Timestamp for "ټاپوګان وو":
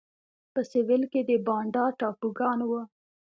1.99-2.81